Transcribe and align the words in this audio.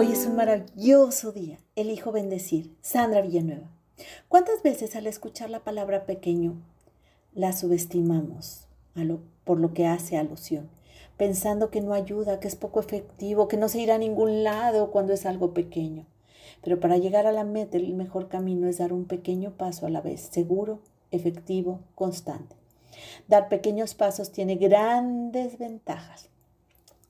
Hoy 0.00 0.12
es 0.12 0.24
un 0.24 0.34
maravilloso 0.34 1.30
día. 1.30 1.58
Elijo 1.76 2.10
bendecir. 2.10 2.74
Sandra 2.80 3.20
Villanueva. 3.20 3.70
¿Cuántas 4.28 4.62
veces 4.62 4.96
al 4.96 5.06
escuchar 5.06 5.50
la 5.50 5.62
palabra 5.62 6.06
pequeño 6.06 6.54
la 7.34 7.52
subestimamos 7.52 8.66
por 9.44 9.60
lo 9.60 9.74
que 9.74 9.86
hace 9.86 10.16
alusión? 10.16 10.70
Pensando 11.18 11.70
que 11.70 11.82
no 11.82 11.92
ayuda, 11.92 12.40
que 12.40 12.48
es 12.48 12.56
poco 12.56 12.80
efectivo, 12.80 13.46
que 13.46 13.58
no 13.58 13.68
se 13.68 13.80
irá 13.80 13.96
a 13.96 13.98
ningún 13.98 14.42
lado 14.42 14.90
cuando 14.90 15.12
es 15.12 15.26
algo 15.26 15.52
pequeño. 15.52 16.06
Pero 16.62 16.80
para 16.80 16.96
llegar 16.96 17.26
a 17.26 17.32
la 17.32 17.44
meta 17.44 17.76
el 17.76 17.92
mejor 17.92 18.30
camino 18.30 18.68
es 18.68 18.78
dar 18.78 18.94
un 18.94 19.04
pequeño 19.04 19.50
paso 19.50 19.84
a 19.84 19.90
la 19.90 20.00
vez, 20.00 20.30
seguro, 20.32 20.80
efectivo, 21.10 21.80
constante. 21.94 22.56
Dar 23.28 23.50
pequeños 23.50 23.92
pasos 23.92 24.32
tiene 24.32 24.54
grandes 24.54 25.58
ventajas. 25.58 26.30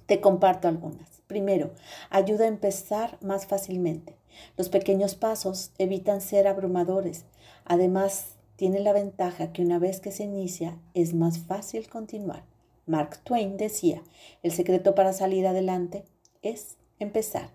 Te 0.06 0.20
comparto 0.20 0.66
algunas. 0.66 1.19
Primero, 1.30 1.70
ayuda 2.10 2.46
a 2.46 2.48
empezar 2.48 3.16
más 3.20 3.46
fácilmente. 3.46 4.16
Los 4.56 4.68
pequeños 4.68 5.14
pasos 5.14 5.70
evitan 5.78 6.20
ser 6.20 6.48
abrumadores. 6.48 7.24
Además, 7.64 8.34
tiene 8.56 8.80
la 8.80 8.92
ventaja 8.92 9.52
que 9.52 9.62
una 9.62 9.78
vez 9.78 10.00
que 10.00 10.10
se 10.10 10.24
inicia 10.24 10.76
es 10.92 11.14
más 11.14 11.38
fácil 11.38 11.88
continuar. 11.88 12.42
Mark 12.84 13.20
Twain 13.22 13.56
decía, 13.58 14.02
el 14.42 14.50
secreto 14.50 14.96
para 14.96 15.12
salir 15.12 15.46
adelante 15.46 16.02
es 16.42 16.78
empezar. 16.98 17.50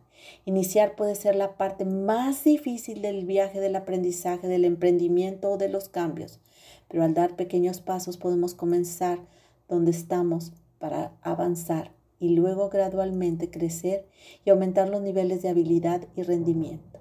Iniciar 0.45 0.95
puede 0.95 1.15
ser 1.15 1.35
la 1.35 1.57
parte 1.57 1.83
más 1.83 2.45
difícil 2.45 3.01
del 3.01 3.25
viaje 3.25 3.59
del 3.59 3.75
aprendizaje, 3.75 4.47
del 4.47 4.63
emprendimiento 4.63 5.51
o 5.51 5.57
de 5.57 5.67
los 5.67 5.89
cambios, 5.89 6.39
pero 6.87 7.03
al 7.03 7.13
dar 7.13 7.35
pequeños 7.35 7.81
pasos 7.81 8.15
podemos 8.15 8.53
comenzar 8.53 9.19
donde 9.67 9.91
estamos 9.91 10.53
para 10.79 11.11
avanzar 11.21 11.94
y 12.19 12.29
luego 12.29 12.69
gradualmente 12.69 13.49
crecer 13.49 14.07
y 14.43 14.49
aumentar 14.49 14.89
los 14.89 15.01
niveles 15.01 15.41
de 15.41 15.49
habilidad 15.49 16.07
y 16.15 16.23
rendimiento. 16.23 16.99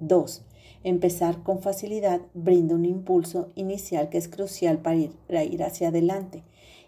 2. 0.00 0.42
Empezar 0.82 1.42
con 1.42 1.60
facilidad 1.60 2.22
brinda 2.32 2.74
un 2.74 2.84
impulso 2.84 3.50
inicial 3.54 4.08
que 4.08 4.18
es 4.18 4.28
crucial 4.28 4.78
para 4.78 4.96
ir, 4.96 5.12
para 5.26 5.44
ir 5.44 5.62
hacia 5.62 5.88
adelante. 5.88 6.42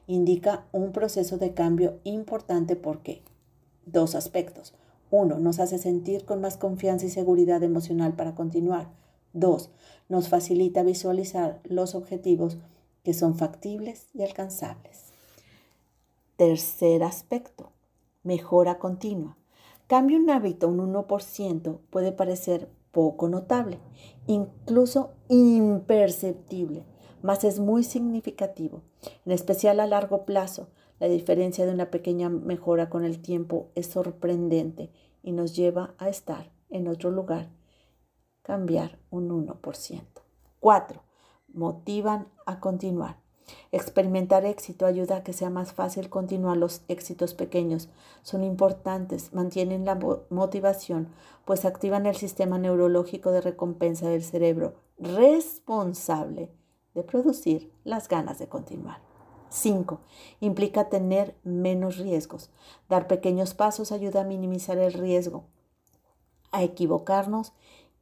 Indica 0.06 0.66
un 0.72 0.92
proceso 0.92 1.38
de 1.38 1.52
cambio 1.52 2.00
importante 2.04 2.74
porque 2.74 3.22
dos 3.86 4.14
aspectos. 4.14 4.74
Uno, 5.10 5.38
nos 5.38 5.60
hace 5.60 5.78
sentir 5.78 6.24
con 6.24 6.40
más 6.40 6.56
confianza 6.56 7.04
y 7.06 7.10
seguridad 7.10 7.62
emocional 7.62 8.14
para 8.14 8.34
continuar. 8.34 8.90
Dos, 9.34 9.70
nos 10.08 10.28
facilita 10.28 10.82
visualizar 10.82 11.60
los 11.64 11.94
objetivos 11.94 12.58
que 13.02 13.12
son 13.12 13.36
factibles 13.36 14.08
y 14.14 14.22
alcanzables. 14.22 15.11
Tercer 16.36 17.02
aspecto, 17.02 17.72
mejora 18.22 18.78
continua. 18.78 19.36
Cambio 19.86 20.18
un 20.18 20.30
hábito 20.30 20.68
un 20.68 20.78
1% 20.92 21.78
puede 21.90 22.12
parecer 22.12 22.70
poco 22.90 23.28
notable, 23.28 23.80
incluso 24.26 25.12
imperceptible, 25.28 26.84
mas 27.22 27.44
es 27.44 27.60
muy 27.60 27.84
significativo. 27.84 28.82
En 29.26 29.32
especial 29.32 29.80
a 29.80 29.86
largo 29.86 30.24
plazo, 30.24 30.68
la 31.00 31.08
diferencia 31.08 31.66
de 31.66 31.72
una 31.72 31.90
pequeña 31.90 32.28
mejora 32.28 32.88
con 32.88 33.04
el 33.04 33.20
tiempo 33.20 33.70
es 33.74 33.88
sorprendente 33.88 34.90
y 35.22 35.32
nos 35.32 35.54
lleva 35.54 35.94
a 35.98 36.08
estar 36.08 36.50
en 36.70 36.88
otro 36.88 37.10
lugar. 37.10 37.50
Cambiar 38.42 38.98
un 39.10 39.28
1%. 39.28 40.00
4. 40.60 41.02
Motivan 41.48 42.28
a 42.46 42.60
continuar. 42.60 43.21
Experimentar 43.72 44.44
éxito 44.44 44.86
ayuda 44.86 45.16
a 45.16 45.22
que 45.22 45.32
sea 45.32 45.50
más 45.50 45.72
fácil 45.72 46.08
continuar 46.08 46.56
los 46.56 46.82
éxitos 46.88 47.34
pequeños. 47.34 47.88
Son 48.22 48.44
importantes, 48.44 49.32
mantienen 49.32 49.84
la 49.84 49.98
motivación, 50.30 51.08
pues 51.44 51.64
activan 51.64 52.06
el 52.06 52.16
sistema 52.16 52.58
neurológico 52.58 53.30
de 53.32 53.40
recompensa 53.40 54.08
del 54.08 54.22
cerebro, 54.22 54.74
responsable 54.98 56.50
de 56.94 57.02
producir 57.02 57.72
las 57.84 58.08
ganas 58.08 58.38
de 58.38 58.48
continuar. 58.48 59.00
5. 59.48 60.00
Implica 60.40 60.88
tener 60.88 61.36
menos 61.42 61.98
riesgos. 61.98 62.50
Dar 62.88 63.06
pequeños 63.06 63.54
pasos 63.54 63.92
ayuda 63.92 64.22
a 64.22 64.24
minimizar 64.24 64.78
el 64.78 64.92
riesgo, 64.92 65.44
a 66.52 66.62
equivocarnos 66.62 67.52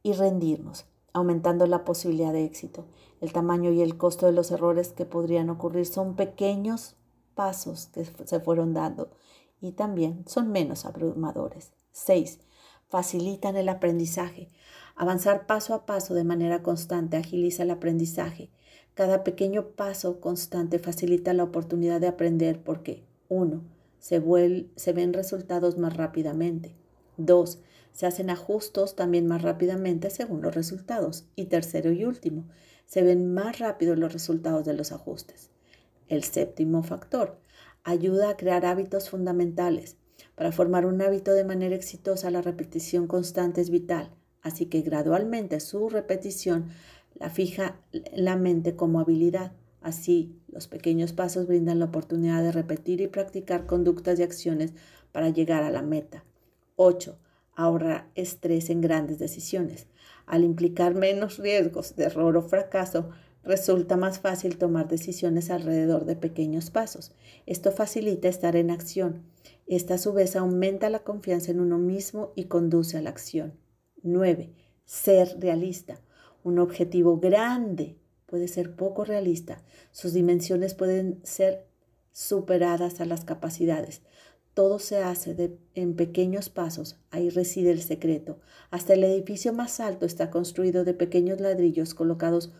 y 0.03 0.13
rendirnos 0.13 0.85
aumentando 1.13 1.67
la 1.67 1.83
posibilidad 1.83 2.33
de 2.33 2.45
éxito. 2.45 2.85
El 3.19 3.33
tamaño 3.33 3.71
y 3.71 3.81
el 3.81 3.97
costo 3.97 4.25
de 4.25 4.31
los 4.31 4.51
errores 4.51 4.93
que 4.93 5.05
podrían 5.05 5.49
ocurrir 5.49 5.85
son 5.85 6.15
pequeños 6.15 6.95
pasos 7.35 7.87
que 7.87 8.05
se 8.05 8.39
fueron 8.39 8.73
dando 8.73 9.11
y 9.61 9.73
también 9.73 10.23
son 10.27 10.51
menos 10.51 10.85
abrumadores. 10.85 11.71
6. 11.91 12.39
Facilitan 12.89 13.55
el 13.55 13.69
aprendizaje. 13.69 14.49
Avanzar 14.95 15.45
paso 15.45 15.73
a 15.73 15.85
paso 15.85 16.13
de 16.13 16.23
manera 16.23 16.63
constante 16.63 17.17
agiliza 17.17 17.63
el 17.63 17.71
aprendizaje. 17.71 18.49
Cada 18.93 19.23
pequeño 19.23 19.69
paso 19.69 20.19
constante 20.19 20.79
facilita 20.79 21.33
la 21.33 21.43
oportunidad 21.43 22.01
de 22.01 22.07
aprender 22.07 22.61
porque 22.63 23.05
1. 23.29 23.61
Se, 23.99 24.21
se 24.75 24.93
ven 24.93 25.13
resultados 25.13 25.77
más 25.77 25.95
rápidamente. 25.95 26.75
2. 27.17 27.61
Se 27.91 28.05
hacen 28.05 28.29
ajustes 28.29 28.95
también 28.95 29.27
más 29.27 29.41
rápidamente 29.41 30.09
según 30.09 30.41
los 30.41 30.55
resultados. 30.55 31.25
Y 31.35 31.45
tercero 31.45 31.91
y 31.91 32.05
último, 32.05 32.47
se 32.85 33.03
ven 33.03 33.33
más 33.33 33.59
rápido 33.59 33.95
los 33.95 34.13
resultados 34.13 34.65
de 34.65 34.73
los 34.73 34.91
ajustes. 34.91 35.49
El 36.07 36.23
séptimo 36.23 36.83
factor, 36.83 37.39
ayuda 37.83 38.29
a 38.29 38.37
crear 38.37 38.65
hábitos 38.65 39.09
fundamentales. 39.09 39.97
Para 40.35 40.51
formar 40.51 40.85
un 40.85 41.01
hábito 41.01 41.33
de 41.33 41.43
manera 41.43 41.75
exitosa, 41.75 42.31
la 42.31 42.41
repetición 42.41 43.07
constante 43.07 43.61
es 43.61 43.69
vital, 43.69 44.11
así 44.41 44.65
que 44.65 44.81
gradualmente 44.81 45.59
su 45.59 45.89
repetición 45.89 46.69
la 47.15 47.29
fija 47.29 47.79
la 47.91 48.35
mente 48.35 48.75
como 48.75 48.99
habilidad. 48.99 49.53
Así, 49.81 50.39
los 50.47 50.67
pequeños 50.67 51.13
pasos 51.13 51.47
brindan 51.47 51.79
la 51.79 51.85
oportunidad 51.85 52.43
de 52.43 52.51
repetir 52.51 53.01
y 53.01 53.07
practicar 53.07 53.65
conductas 53.65 54.19
y 54.19 54.23
acciones 54.23 54.73
para 55.11 55.29
llegar 55.29 55.63
a 55.63 55.71
la 55.71 55.81
meta. 55.81 56.23
8 56.75 57.17
ahorra 57.61 58.09
estrés 58.15 58.69
en 58.69 58.81
grandes 58.81 59.19
decisiones. 59.19 59.87
Al 60.25 60.43
implicar 60.43 60.95
menos 60.95 61.37
riesgos 61.37 61.95
de 61.95 62.05
error 62.05 62.37
o 62.37 62.41
fracaso, 62.41 63.09
resulta 63.43 63.97
más 63.97 64.19
fácil 64.19 64.57
tomar 64.57 64.87
decisiones 64.87 65.49
alrededor 65.49 66.05
de 66.05 66.15
pequeños 66.15 66.69
pasos. 66.69 67.11
Esto 67.45 67.71
facilita 67.71 68.27
estar 68.27 68.55
en 68.55 68.71
acción. 68.71 69.23
Esta 69.67 69.95
a 69.95 69.97
su 69.97 70.13
vez 70.13 70.35
aumenta 70.35 70.89
la 70.89 70.99
confianza 70.99 71.51
en 71.51 71.59
uno 71.59 71.77
mismo 71.77 72.33
y 72.35 72.45
conduce 72.45 72.97
a 72.97 73.01
la 73.01 73.09
acción. 73.09 73.53
9. 74.03 74.53
Ser 74.85 75.37
realista. 75.39 76.01
Un 76.43 76.59
objetivo 76.59 77.19
grande 77.19 77.97
puede 78.25 78.47
ser 78.47 78.75
poco 78.75 79.05
realista. 79.05 79.63
Sus 79.91 80.13
dimensiones 80.13 80.73
pueden 80.73 81.19
ser 81.23 81.67
superadas 82.11 82.99
a 83.01 83.05
las 83.05 83.23
capacidades. 83.23 84.01
Todo 84.53 84.79
se 84.79 84.97
hace 84.97 85.57
en 85.75 85.95
pequeños 85.95 86.49
pasos, 86.49 86.99
ahí 87.09 87.29
reside 87.29 87.71
el 87.71 87.81
secreto. 87.81 88.39
Hasta 88.69 88.93
el 88.93 89.03
edificio 89.05 89.53
más 89.53 89.79
alto 89.79 90.05
está 90.05 90.29
construido 90.29 90.83
de 90.83 90.93
pequeños 90.93 91.39
ladrillos 91.39 91.93
colocados 91.93 92.51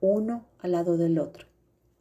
uno 0.00 0.46
al 0.60 0.72
lado 0.72 0.96
del 0.96 1.18
otro. 1.18 1.46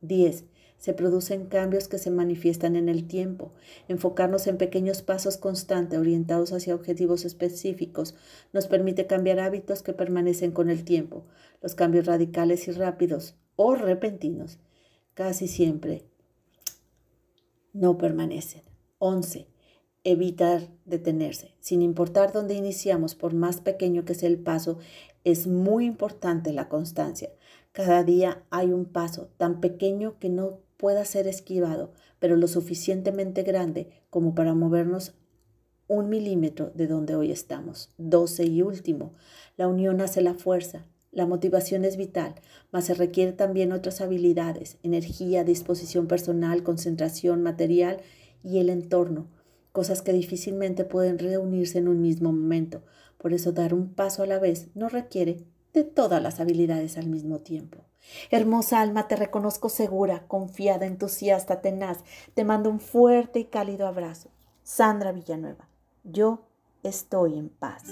10. 0.01 0.45
Se 0.77 0.93
producen 0.93 1.47
cambios 1.47 1.87
que 1.87 1.97
se 1.97 2.11
manifiestan 2.11 2.75
en 2.75 2.89
el 2.89 3.07
tiempo. 3.07 3.51
Enfocarnos 3.87 4.45
en 4.47 4.57
pequeños 4.57 5.01
pasos 5.01 5.37
constantes 5.37 5.99
orientados 5.99 6.53
hacia 6.53 6.75
objetivos 6.75 7.25
específicos 7.25 8.15
nos 8.53 8.67
permite 8.67 9.07
cambiar 9.07 9.39
hábitos 9.39 9.81
que 9.81 9.93
permanecen 9.93 10.51
con 10.51 10.69
el 10.69 10.85
tiempo. 10.85 11.25
Los 11.61 11.75
cambios 11.75 12.05
radicales 12.05 12.67
y 12.67 12.71
rápidos 12.71 13.35
o 13.55 13.75
repentinos 13.75 14.59
casi 15.15 15.47
siempre 15.47 16.05
no 17.73 17.97
permanecen. 17.97 18.68
11. 18.99 19.47
Evitar 20.03 20.67
detenerse. 20.85 21.55
Sin 21.59 21.81
importar 21.81 22.31
dónde 22.33 22.53
iniciamos, 22.53 23.15
por 23.15 23.33
más 23.33 23.61
pequeño 23.61 24.05
que 24.05 24.13
sea 24.13 24.29
el 24.29 24.37
paso, 24.37 24.77
es 25.23 25.47
muy 25.47 25.85
importante 25.85 26.53
la 26.53 26.69
constancia. 26.69 27.29
Cada 27.71 28.03
día 28.03 28.43
hay 28.49 28.73
un 28.73 28.85
paso 28.85 29.29
tan 29.37 29.61
pequeño 29.61 30.19
que 30.19 30.29
no 30.29 30.59
pueda 30.77 31.05
ser 31.05 31.27
esquivado, 31.27 31.93
pero 32.19 32.35
lo 32.35 32.47
suficientemente 32.47 33.43
grande 33.43 33.89
como 34.09 34.35
para 34.35 34.53
movernos 34.53 35.13
un 35.87 36.09
milímetro 36.09 36.71
de 36.75 36.87
donde 36.87 37.15
hoy 37.15 37.31
estamos. 37.31 37.91
12 37.97 38.45
y 38.45 38.61
último, 38.61 39.13
la 39.57 39.67
unión 39.67 40.01
hace 40.01 40.21
la 40.21 40.33
fuerza. 40.33 40.85
La 41.11 41.25
motivación 41.25 41.85
es 41.85 41.97
vital, 41.97 42.35
mas 42.71 42.85
se 42.85 42.93
requiere 42.93 43.31
también 43.31 43.71
otras 43.71 43.99
habilidades, 43.99 44.77
energía, 44.83 45.43
disposición 45.43 46.07
personal, 46.07 46.63
concentración, 46.63 47.41
material 47.41 48.01
y 48.43 48.59
el 48.59 48.69
entorno, 48.69 49.27
cosas 49.71 50.01
que 50.01 50.13
difícilmente 50.13 50.85
pueden 50.85 51.19
reunirse 51.19 51.77
en 51.77 51.87
un 51.87 52.01
mismo 52.01 52.31
momento. 52.31 52.81
Por 53.17 53.33
eso 53.33 53.51
dar 53.51 53.73
un 53.73 53.93
paso 53.93 54.23
a 54.23 54.27
la 54.27 54.39
vez 54.39 54.67
no 54.75 54.89
requiere 54.89 55.43
de 55.73 55.83
todas 55.83 56.21
las 56.21 56.39
habilidades 56.39 56.97
al 56.97 57.07
mismo 57.07 57.39
tiempo. 57.39 57.79
Hermosa 58.31 58.81
alma, 58.81 59.07
te 59.07 59.15
reconozco 59.15 59.69
segura, 59.69 60.25
confiada, 60.27 60.85
entusiasta, 60.85 61.61
tenaz. 61.61 61.99
Te 62.33 62.43
mando 62.43 62.69
un 62.69 62.79
fuerte 62.79 63.39
y 63.39 63.45
cálido 63.45 63.87
abrazo. 63.87 64.29
Sandra 64.63 65.11
Villanueva. 65.11 65.67
Yo 66.03 66.47
estoy 66.83 67.37
en 67.37 67.49
paz. 67.49 67.83